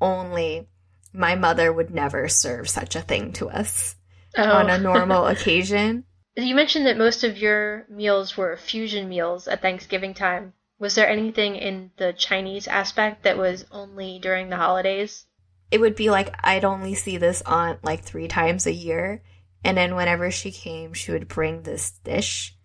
[0.00, 0.68] only.
[1.12, 3.96] My mother would never serve such a thing to us
[4.36, 4.42] oh.
[4.42, 6.04] on a normal occasion.
[6.40, 10.54] You mentioned that most of your meals were fusion meals at Thanksgiving time.
[10.78, 15.26] Was there anything in the Chinese aspect that was only during the holidays?
[15.70, 19.22] It would be like I'd only see this aunt like three times a year,
[19.62, 22.56] and then whenever she came, she would bring this dish.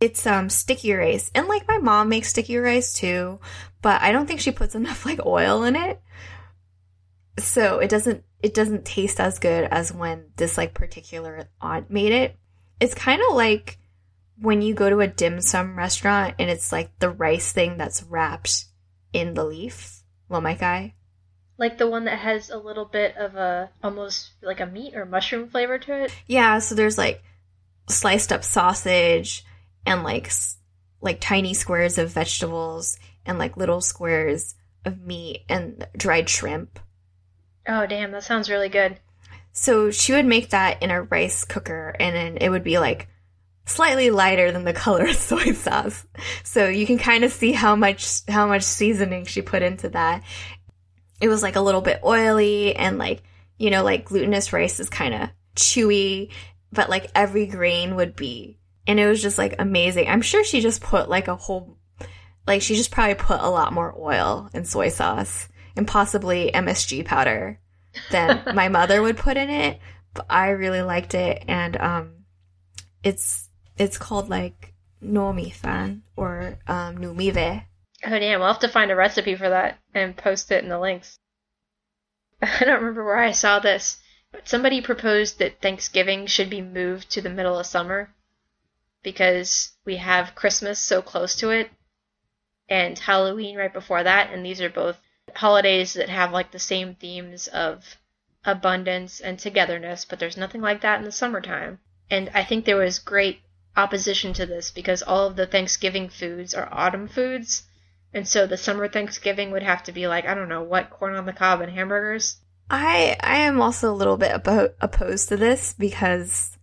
[0.00, 3.40] It's um sticky rice, and like my mom makes sticky rice too,
[3.82, 6.00] but I don't think she puts enough like oil in it,
[7.38, 12.12] so it doesn't it doesn't taste as good as when this like particular aunt made
[12.12, 12.36] it.
[12.80, 13.78] It's kind of like
[14.38, 18.02] when you go to a dim sum restaurant and it's like the rice thing that's
[18.02, 18.66] wrapped
[19.12, 20.94] in the leaf, guy,
[21.56, 25.06] Like the one that has a little bit of a almost like a meat or
[25.06, 26.12] mushroom flavor to it.
[26.26, 27.22] Yeah, so there's like
[27.88, 29.44] sliced up sausage
[29.86, 30.30] and like
[31.00, 36.78] like tiny squares of vegetables and like little squares of meat and dried shrimp.
[37.68, 38.98] Oh damn, that sounds really good.
[39.54, 43.08] So she would make that in a rice cooker and then it would be like
[43.66, 46.04] slightly lighter than the color of soy sauce.
[46.42, 50.24] So you can kind of see how much how much seasoning she put into that.
[51.20, 53.22] It was like a little bit oily and like,
[53.56, 56.32] you know, like glutinous rice is kind of chewy,
[56.72, 60.08] but like every grain would be and it was just like amazing.
[60.08, 61.78] I'm sure she just put like a whole
[62.44, 67.04] like she just probably put a lot more oil and soy sauce and possibly MSG
[67.04, 67.60] powder
[68.10, 69.80] than my mother would put in it,
[70.12, 72.24] but I really liked it and um
[73.02, 77.64] it's it's called like nomi fan or um, numive.
[78.06, 78.40] Oh damn!
[78.40, 81.18] We'll have to find a recipe for that and post it in the links.
[82.42, 83.98] I don't remember where I saw this,
[84.32, 88.10] but somebody proposed that Thanksgiving should be moved to the middle of summer
[89.02, 91.70] because we have Christmas so close to it
[92.68, 94.98] and Halloween right before that, and these are both
[95.36, 97.96] holidays that have like the same themes of
[98.44, 101.78] abundance and togetherness, but there's nothing like that in the summertime.
[102.10, 103.40] And I think there was great
[103.76, 107.64] opposition to this because all of the Thanksgiving foods are autumn foods.
[108.12, 111.16] And so the summer Thanksgiving would have to be like, I don't know, what, corn
[111.16, 112.36] on the cob and hamburgers?
[112.70, 116.56] I I am also a little bit oppo- opposed to this because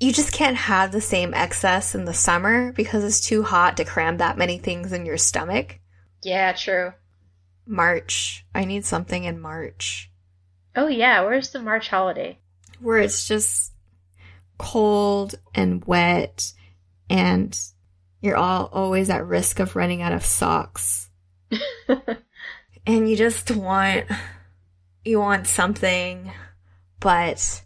[0.00, 3.84] you just can't have the same excess in the summer because it's too hot to
[3.84, 5.78] cram that many things in your stomach.
[6.22, 6.92] Yeah, true.
[7.66, 8.44] March.
[8.54, 10.10] I need something in March.
[10.74, 12.38] Oh yeah, where's the March holiday?
[12.80, 13.72] Where it's just
[14.58, 16.52] cold and wet
[17.10, 17.58] and
[18.20, 21.10] you're all always at risk of running out of socks.
[22.86, 24.06] and you just want
[25.04, 26.32] you want something
[26.98, 27.62] but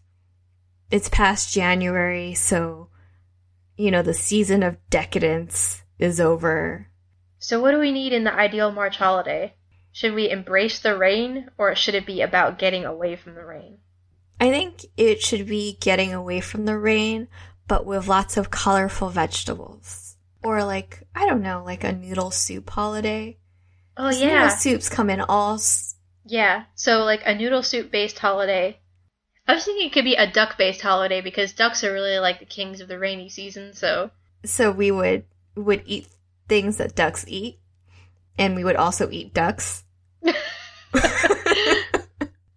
[0.90, 2.90] it's past January so
[3.80, 6.88] you know, the season of decadence is over.
[7.38, 9.54] So, what do we need in the ideal March holiday?
[9.92, 13.78] Should we embrace the rain, or should it be about getting away from the rain?
[14.40, 17.28] I think it should be getting away from the rain,
[17.66, 20.16] but with lots of colorful vegetables.
[20.42, 23.36] Or like, I don't know, like a noodle soup holiday.
[23.96, 24.48] Oh, Noodle yeah.
[24.48, 25.54] soups come in all.
[25.54, 28.78] s- Yeah, so like a noodle soup based holiday.
[29.46, 32.38] I was thinking it could be a duck based holiday because ducks are really like
[32.38, 34.10] the kings of the rainy season, so.
[34.44, 35.24] So we would
[35.56, 36.08] would eat
[36.48, 37.58] things that ducks eat,
[38.40, 39.84] and we would also eat ducks.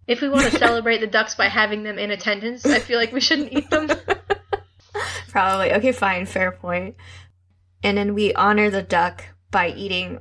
[0.06, 3.12] If we want to celebrate the ducks by having them in attendance, I feel like
[3.12, 3.88] we shouldn't eat them.
[5.30, 5.72] Probably.
[5.72, 6.96] Okay, fine, fair point.
[7.82, 10.18] And then we honor the duck by eating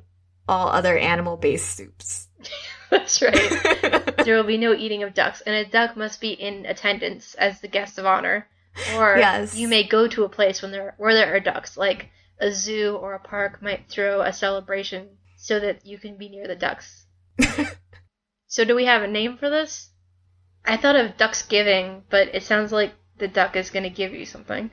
[0.48, 2.30] all other animal based soups.
[2.90, 4.16] That's right.
[4.24, 7.60] There will be no eating of ducks, and a duck must be in attendance as
[7.60, 8.48] the guest of honor.
[8.96, 9.56] Or Yes.
[9.56, 12.96] you may go to a place when there where there are ducks, like a zoo
[13.02, 15.10] or a park might throw a celebration
[15.44, 17.06] so that you can be near the ducks.
[18.48, 19.90] so do we have a name for this?
[20.64, 24.14] I thought of ducks giving, but it sounds like the duck is going to give
[24.14, 24.72] you something.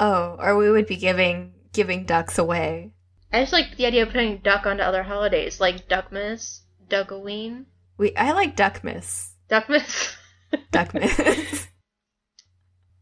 [0.00, 2.94] oh, or we would be giving giving ducks away.
[3.30, 7.66] I just like the idea of putting duck onto other holidays, like Duckmas, Duckoween,
[7.98, 9.32] We I like Duckmas.
[9.50, 10.16] Duckmas.
[10.72, 11.66] Duckmas.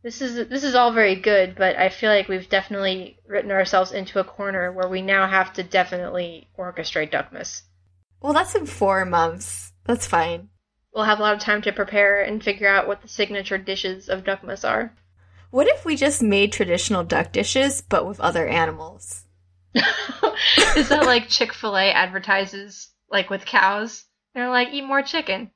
[0.07, 3.91] This is this is all very good, but I feel like we've definitely written ourselves
[3.91, 7.63] into a corner where we now have to definitely orchestrate Duckmas.
[8.21, 9.73] well, that's in four months.
[9.85, 10.51] That's fine.
[10.95, 14.09] We'll have a lot of time to prepare and figure out what the signature dishes
[14.09, 14.95] of Duckmas are.
[15.51, 19.25] What if we just made traditional duck dishes but with other animals?
[19.75, 24.05] is that like Chick Fil A advertises like with cows?
[24.37, 25.51] They're like, eat more chicken.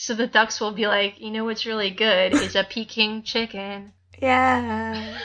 [0.00, 3.92] So the ducks will be like, you know what's really good is a Peking chicken.
[4.20, 5.18] Yeah.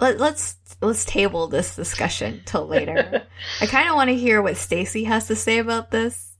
[0.00, 3.26] Let, let's let's table this discussion till later.
[3.60, 6.32] I kind of want to hear what Stacy has to say about this.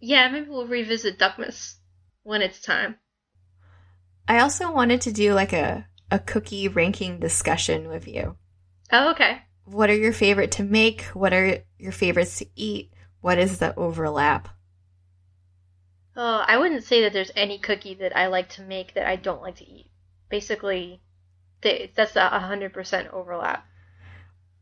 [0.00, 1.74] yeah, maybe we'll revisit Duckmas
[2.22, 2.96] when it's time.
[4.28, 8.36] I also wanted to do like a a cookie ranking discussion with you.
[8.92, 9.42] Oh, okay.
[9.64, 11.02] What are your favorite to make?
[11.14, 12.92] What are your favorites to eat?
[13.26, 14.50] What is the overlap?
[16.14, 19.16] Oh, I wouldn't say that there's any cookie that I like to make that I
[19.16, 19.90] don't like to eat.
[20.28, 21.00] Basically,
[21.60, 23.66] they, that's a hundred percent overlap.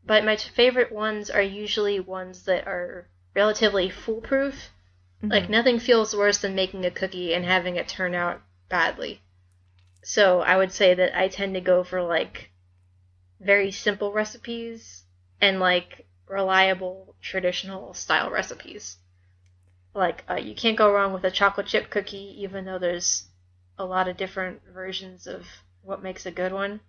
[0.03, 4.71] But my favorite ones are usually ones that are relatively foolproof.
[5.21, 5.49] Like Mhm.
[5.51, 9.21] nothing feels worse than making a cookie and having it turn out badly.
[10.01, 12.49] So I would say that I tend to go for like
[13.39, 15.03] very simple recipes
[15.39, 18.97] and like reliable traditional style recipes.
[19.93, 23.27] Like uh, you can't go wrong with a chocolate chip cookie, even though there's
[23.77, 25.45] a lot of different versions of
[25.81, 26.79] what makes a good one.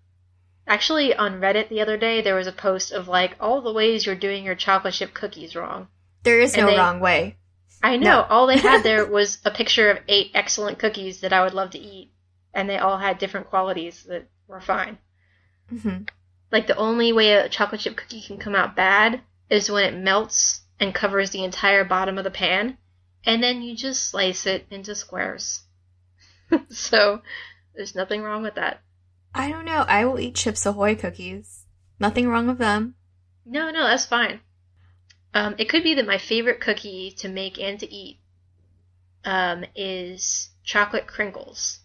[0.66, 4.04] Actually, on Reddit the other day, there was a post of like all the ways
[4.06, 5.86] you're doing your chocolate chip cookies wrong.
[6.24, 7.36] there is and no they- wrong way.
[7.82, 8.22] I know.
[8.22, 8.22] No.
[8.30, 11.70] all they had there was a picture of eight excellent cookies that I would love
[11.72, 12.10] to eat,
[12.54, 14.98] and they all had different qualities that were fine.
[15.68, 15.98] hmm
[16.56, 19.94] Like the only way a chocolate chip cookie can come out bad is when it
[19.94, 22.78] melts and covers the entire bottom of the pan,
[23.26, 25.64] and then you just slice it into squares.
[26.70, 27.20] so
[27.74, 28.80] there's nothing wrong with that.
[29.34, 29.84] I don't know.
[29.86, 31.66] I will eat Chips Ahoy cookies.
[32.00, 32.94] Nothing wrong with them.
[33.44, 34.40] No, no, that's fine.
[35.34, 38.18] Um, it could be that my favorite cookie to make and to eat
[39.26, 41.80] um, is chocolate crinkles.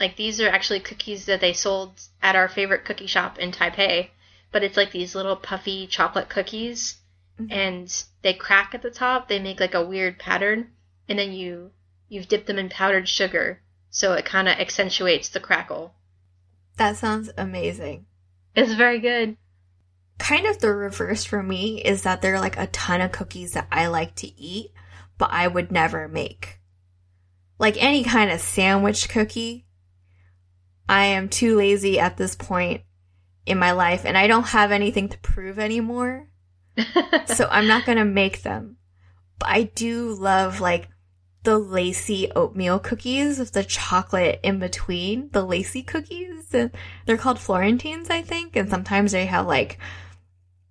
[0.00, 4.08] Like these are actually cookies that they sold at our favorite cookie shop in Taipei,
[4.52, 6.98] but it's like these little puffy chocolate cookies,
[7.40, 7.52] Mhm.
[7.52, 9.28] and they crack at the top.
[9.28, 10.70] They make like a weird pattern,
[11.08, 11.72] and then you
[12.08, 15.94] you've dipped them in powdered sugar, so it kind of accentuates the crackle.
[16.76, 18.06] That sounds amazing.
[18.54, 19.36] It's very good.
[20.18, 23.52] kind of the reverse for me is that there are like a ton of cookies
[23.52, 24.72] that I like to eat,
[25.16, 26.58] but I would never make.
[27.60, 29.64] Like any kind of sandwich cookie,
[30.88, 32.82] I am too lazy at this point
[33.46, 36.28] in my life and I don't have anything to prove anymore.
[37.26, 38.76] so I'm not going to make them.
[39.38, 40.88] But I do love like
[41.44, 46.52] the lacy oatmeal cookies with the chocolate in between, the lacy cookies.
[46.52, 46.70] And
[47.06, 48.56] they're called Florentines, I think.
[48.56, 49.78] And sometimes they have like,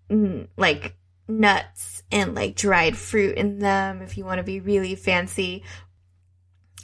[0.09, 0.95] mm, like
[1.28, 5.63] nuts and like dried fruit in them if you want to be really fancy.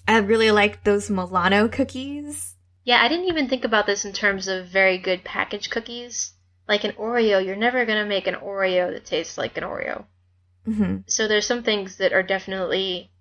[0.07, 2.52] I really like those Milano cookies.
[2.85, 6.33] Yeah, I didn't even think about this in terms of very good packaged cookies.
[6.67, 10.05] Like an Oreo, you're never going to make an Oreo that tastes like an Oreo.
[10.65, 13.11] hmm So there's some things that are definitely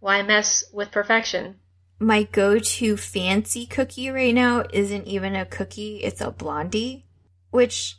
[0.00, 1.60] why mess with perfection.
[2.00, 7.06] my go-to fancy cookie right now isn't even a cookie, it's a blondie,
[7.50, 7.98] which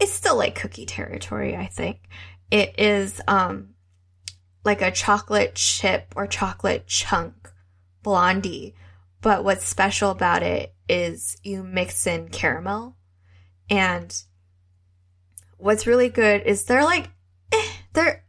[0.00, 1.98] is still like cookie territory, I think.
[2.50, 3.74] It is um
[4.64, 7.50] like a chocolate chip or chocolate chunk
[8.02, 8.74] blondie,
[9.22, 12.96] but what's special about it is you mix in caramel
[13.68, 14.22] and
[15.56, 17.10] what's really good is they're like
[17.52, 18.24] eh, they're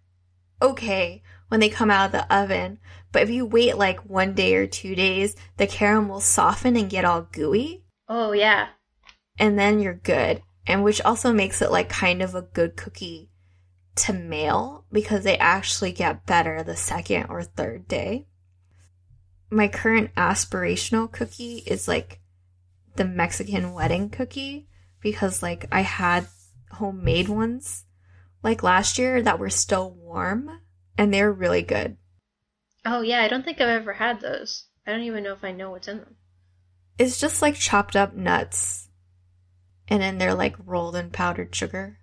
[0.61, 2.79] okay when they come out of the oven,
[3.11, 6.89] but if you wait like one day or two days, the caramel will soften and
[6.89, 7.83] get all gooey.
[8.07, 8.69] Oh, yeah.
[9.37, 10.41] And then you're good.
[10.65, 13.29] And which also makes it like kind of a good cookie
[13.95, 18.27] to mail because they actually get better the second or third day.
[19.51, 22.21] My current aspirational cookie is like
[22.95, 24.67] the Mexican wedding cookie
[25.01, 26.27] because like I had
[26.71, 27.85] homemade ones
[28.43, 30.61] like last year that were still warm
[30.97, 31.97] and they're really good.
[32.85, 34.65] Oh, yeah, I don't think I've ever had those.
[34.87, 36.15] I don't even know if I know what's in them.
[36.97, 38.89] It's just like chopped up nuts
[39.87, 41.99] and then they're like rolled in powdered sugar.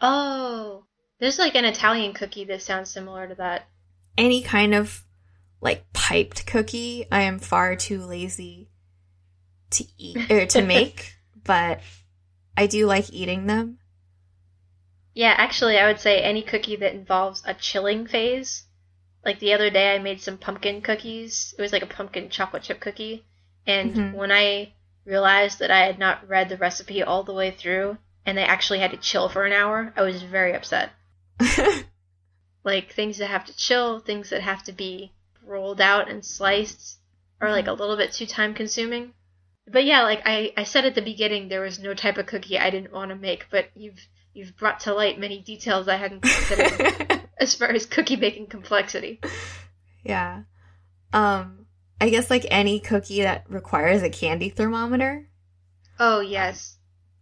[0.00, 0.84] Oh,
[1.20, 3.68] there's like an Italian cookie that sounds similar to that.
[4.16, 5.04] Any kind of
[5.60, 8.70] like piped cookie, I am far too lazy
[9.70, 11.80] to eat or to make, but
[12.56, 13.78] I do like eating them.
[15.12, 18.64] Yeah, actually, I would say any cookie that involves a chilling phase.
[19.24, 21.54] Like the other day, I made some pumpkin cookies.
[21.58, 23.26] It was like a pumpkin chocolate chip cookie.
[23.66, 24.14] And Mhm.
[24.14, 24.72] when I
[25.04, 28.78] realized that I had not read the recipe all the way through and they actually
[28.78, 30.92] had to chill for an hour, I was very upset.
[32.62, 35.12] Like things that have to chill, things that have to be
[35.48, 36.98] rolled out and sliced
[37.40, 39.12] are like a little bit too time consuming.
[39.66, 42.58] But yeah, like I, I said at the beginning there was no type of cookie
[42.58, 44.00] I didn't want to make, but you've
[44.32, 49.20] you've brought to light many details I hadn't considered as far as cookie making complexity.
[50.04, 50.42] yeah.
[51.12, 51.66] Um,
[52.00, 55.28] I guess like any cookie that requires a candy thermometer.
[55.98, 56.76] Oh yes.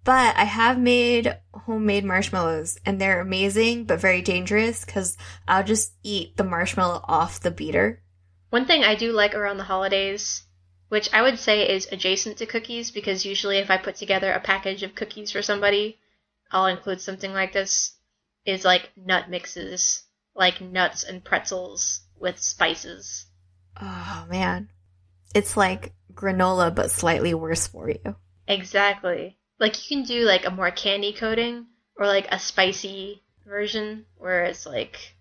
[0.04, 5.16] But I have made homemade marshmallows and they're amazing but very dangerous because
[5.48, 8.02] I'll just eat the marshmallow off the beater.
[8.56, 10.42] One thing I do like around the holidays,
[10.88, 14.40] which I would say is adjacent to cookies, because usually if I put together a
[14.40, 15.98] package of cookies for somebody,
[16.50, 17.92] I'll include something like this,
[18.46, 20.04] is like nut mixes,
[20.34, 23.26] like nuts and pretzels with spices.
[23.78, 24.70] Oh man.
[25.34, 28.16] It's like granola but slightly worse for you.
[28.48, 29.36] Exactly.
[29.60, 34.44] Like you can do like a more candy coating or like a spicy version where
[34.44, 35.14] it's like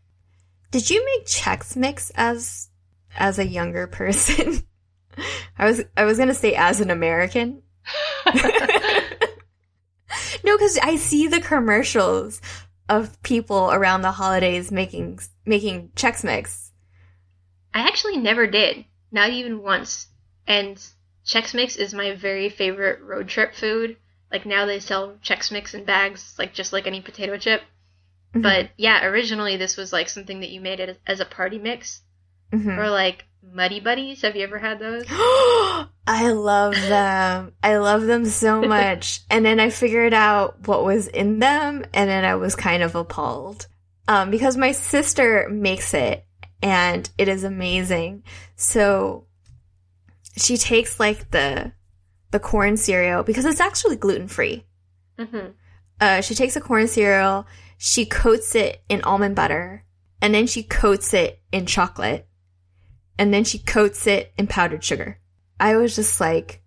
[0.71, 2.69] Did you make Chex Mix as
[3.15, 4.63] as a younger person?
[5.57, 7.61] I was I was gonna say as an American.
[10.43, 12.41] no, because I see the commercials
[12.89, 16.71] of people around the holidays making making Chex Mix.
[17.73, 20.07] I actually never did, not even once.
[20.47, 20.77] And
[21.25, 23.97] Chex Mix is my very favorite road trip food.
[24.31, 27.61] Like now they sell Chex Mix in bags, like just like any potato chip.
[28.29, 28.41] Mm-hmm.
[28.41, 32.01] But yeah, originally this was like something that you made it as a party mix,
[32.51, 32.77] Mhm.
[32.77, 34.21] or like Muddy Buddies.
[34.21, 35.05] Have you ever had those?
[36.07, 37.53] I love them.
[37.63, 39.21] I love them so much.
[39.29, 42.95] and then I figured out what was in them, and then I was kind of
[42.95, 43.67] appalled.
[44.07, 46.25] Um, because my sister makes it,
[46.61, 48.23] and it is amazing.
[48.55, 49.25] So
[50.37, 51.71] she takes like the
[52.31, 54.65] the corn cereal because it's actually gluten free.
[55.17, 55.51] hmm
[56.01, 59.85] Uh, she takes a corn cereal, she coats it in almond butter,
[60.21, 62.27] and then she coats it in chocolate,
[63.17, 65.19] and then she coats it in powdered sugar.
[65.59, 66.61] I was just like,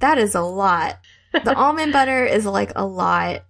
[0.00, 0.98] that is a lot.
[1.32, 3.44] The almond butter is like a lot,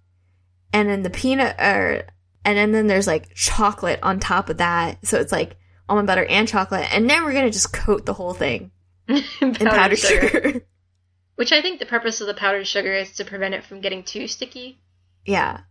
[0.73, 2.03] and then the peanut, or
[2.43, 5.57] and then, then there's like chocolate on top of that, so it's like
[5.89, 8.71] almond butter and chocolate, and then we're gonna just coat the whole thing
[9.07, 10.61] in powdered sugar.
[11.35, 14.03] Which I think the purpose of the powdered sugar is to prevent it from getting
[14.03, 14.79] too sticky.
[15.25, 15.61] yeah,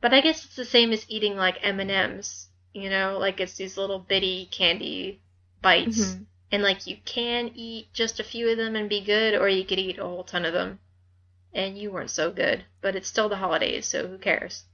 [0.00, 2.48] But I guess it's the same as eating like M and M's.
[2.72, 5.20] You know, like it's these little bitty candy
[5.62, 6.26] bites, Mhm.
[6.50, 9.64] and like you can eat just a few of them and be good, or you
[9.64, 10.80] could eat a whole ton of them,
[11.54, 12.64] and you weren't so good.
[12.80, 14.64] But it's still the holidays, so who cares?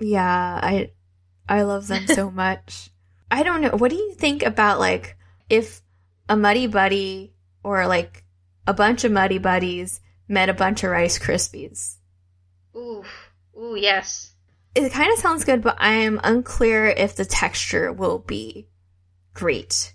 [0.00, 0.90] Yeah, I
[1.48, 2.90] I love them so much.
[3.30, 3.70] I don't know.
[3.70, 5.16] What do you think about like
[5.48, 5.80] if
[6.28, 8.24] a muddy buddy or like
[8.66, 11.96] a bunch of muddy buddies met a bunch of Rice Krispies?
[12.76, 13.04] Ooh,
[13.58, 14.32] ooh, yes.
[14.74, 18.68] It kind of sounds good, but I am unclear if the texture will be
[19.32, 19.94] great.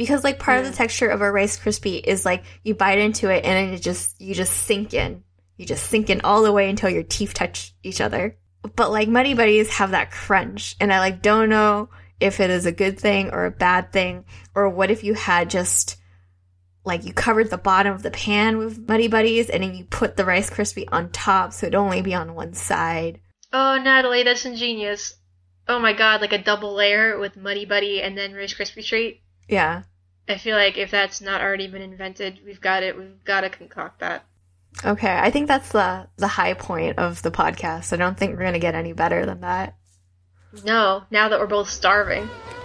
[0.00, 3.28] Because like part of the texture of a Rice Krispie is like you bite into
[3.28, 5.22] it and then it just you just sink in.
[5.58, 8.38] You just sink in all the way until your teeth touch each other.
[8.76, 12.64] But like Muddy Buddies have that crunch and I like don't know if it is
[12.64, 14.24] a good thing or a bad thing
[14.54, 15.98] or what if you had just
[16.82, 20.16] like you covered the bottom of the pan with Muddy Buddies and then you put
[20.16, 23.20] the Rice Krispie on top so it'd only be on one side.
[23.52, 25.12] Oh, Natalie, that's ingenious.
[25.68, 29.20] Oh my god, like a double layer with Muddy Buddy and then Rice Krispie treat.
[29.46, 29.82] Yeah.
[30.30, 32.96] I feel like if that's not already been invented, we've got it.
[32.96, 34.24] We've got to concoct that.
[34.84, 37.92] Okay, I think that's the the high point of the podcast.
[37.92, 39.74] I don't think we're gonna get any better than that.
[40.64, 42.28] No, now that we're both starving.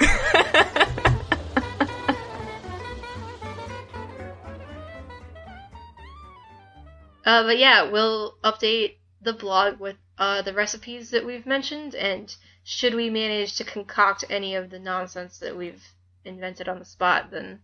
[7.25, 12.35] uh, but yeah, we'll update the blog with uh, the recipes that we've mentioned, and
[12.63, 15.83] should we manage to concoct any of the nonsense that we've
[16.25, 17.59] invented on the spot, then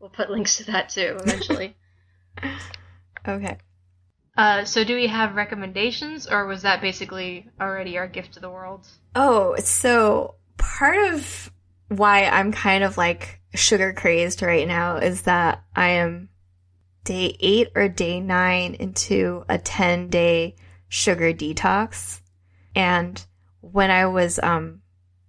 [0.00, 1.76] we'll put links to that too eventually.
[3.28, 3.58] okay.
[4.36, 8.50] Uh, so do we have recommendations, or was that basically already our gift to the
[8.50, 8.86] world?
[9.14, 11.50] Oh, so part of
[11.88, 16.28] why I'm kind of like sugar crazed right now is that I am
[17.04, 20.56] day eight or day nine into a 10 day
[20.88, 22.20] sugar detox.
[22.74, 23.24] And
[23.60, 24.82] when I was, um,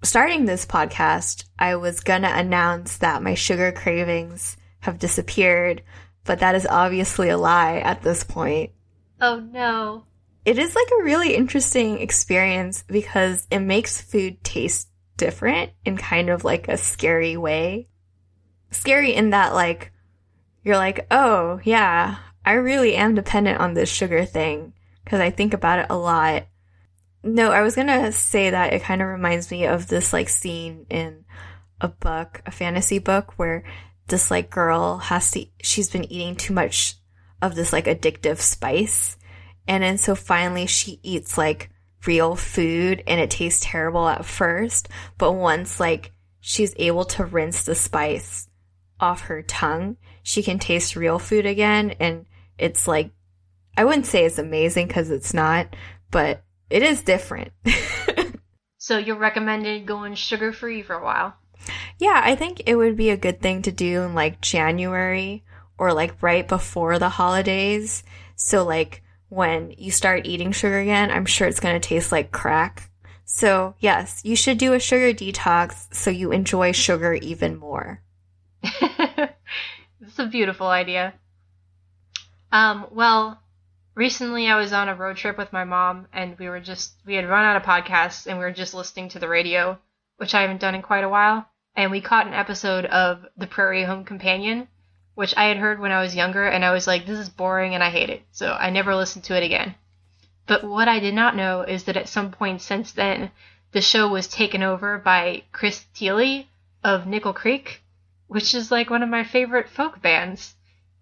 [0.04, 5.84] starting this podcast, I was gonna announce that my sugar cravings have disappeared,
[6.24, 8.72] but that is obviously a lie at this point.
[9.20, 10.06] Oh no.
[10.46, 16.30] It is like a really interesting experience because it makes food taste different in kind
[16.30, 17.90] of like a scary way.
[18.72, 19.92] Scary in that like,
[20.64, 24.74] you're like, oh yeah, I really am dependent on this sugar thing
[25.04, 26.48] because I think about it a lot.
[27.24, 30.86] No, I was gonna say that it kind of reminds me of this like scene
[30.90, 31.26] in
[31.82, 33.64] a book, a fantasy book where
[34.08, 36.96] this like girl has to, she's been eating too much
[37.42, 39.18] of this like addictive spice.
[39.68, 41.70] And then so finally she eats like
[42.06, 44.88] real food and it tastes terrible at first.
[45.18, 48.48] But once like she's able to rinse the spice
[49.00, 51.92] off her tongue, she can taste real food again.
[52.00, 52.26] And
[52.58, 53.12] it's like,
[53.76, 55.76] I wouldn't say it's amazing because it's not,
[56.10, 57.52] but it is different.
[58.78, 61.36] so you recommended going sugar free for a while?
[62.00, 65.44] Yeah, I think it would be a good thing to do in like January
[65.78, 68.04] or like right before the holidays.
[68.36, 72.32] So like when you start eating sugar again, I'm sure it's going to taste like
[72.32, 72.90] crack.
[73.26, 78.02] So yes, you should do a sugar detox so you enjoy sugar even more.
[80.08, 81.14] It's a beautiful idea.
[82.52, 83.42] Um, well,
[83.98, 87.16] recently I was on a road trip with my mom and we were just, we
[87.16, 89.80] had run out of podcasts and we were just listening to the radio,
[90.18, 91.50] which I haven't done in quite a while.
[91.76, 94.68] And we caught an episode of The Prairie Home Companion,
[95.16, 97.74] which I had heard when I was younger, and I was like, this is boring
[97.74, 98.22] and I hate it.
[98.32, 99.74] So I never listened to it again.
[100.46, 103.32] But what I did not know is that at some point since then,
[103.72, 106.44] the show was taken over by Chris Thile
[106.84, 107.82] of Nickel Creek,
[108.28, 110.56] which is like one of my favorite folk bands.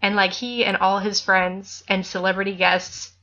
[0.05, 3.13] And like he and all his friends and celebrity guests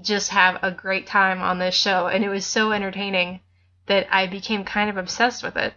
[0.00, 2.08] just have a great time on this show.
[2.08, 3.40] And it was so entertaining
[3.86, 5.74] that I became kind of obsessed with it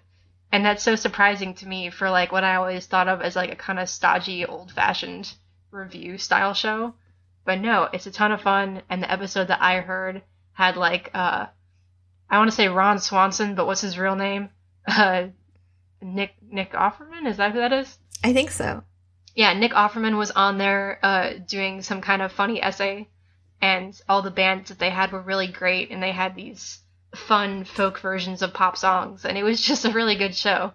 [0.56, 3.52] and that's so surprising to me for like what I always thought of as like
[3.52, 5.34] a kind of stodgy, old fashioned
[5.70, 6.94] revue style show.
[7.44, 10.22] But no, it's a ton of fun, and the episode that I heard
[10.54, 11.48] had like uh,
[12.30, 14.50] I want to say Ron Swanson, but what's his real name?
[14.88, 15.30] Uh,
[16.02, 17.98] Nick Nick Offerman is that who that is?
[18.24, 18.84] I think so.
[19.36, 23.10] Yeah, Nick Offerman was on there uh, doing some kind of funny essay,
[23.62, 26.80] and all the bands that they had were really great, and they had these
[27.14, 30.72] fun folk versions of pop songs, and it was just a really good show.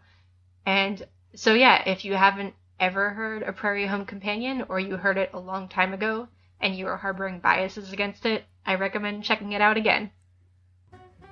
[0.66, 1.02] And
[1.34, 5.30] so, yeah, if you haven't ever heard A Prairie Home Companion, or you heard it
[5.32, 6.28] a long time ago
[6.60, 10.10] and you are harboring biases against it, I recommend checking it out again.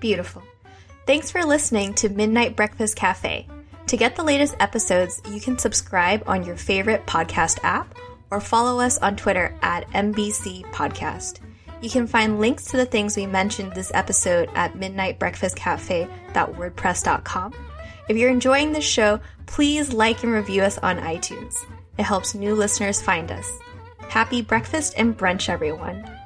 [0.00, 0.42] Beautiful.
[1.06, 3.46] Thanks for listening to Midnight Breakfast Cafe.
[3.88, 7.94] To get the latest episodes, you can subscribe on your favorite podcast app
[8.30, 11.38] or follow us on Twitter at MBC Podcast.
[11.80, 17.54] You can find links to the things we mentioned this episode at midnightbreakfastcafe.wordpress.com.
[18.10, 21.54] If you're enjoying this show, please like and review us on iTunes.
[21.96, 23.50] It helps new listeners find us.
[24.10, 26.17] Happy breakfast and brunch, everyone.